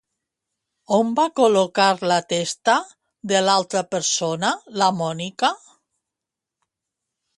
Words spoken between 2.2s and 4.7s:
testa de l'altra persona,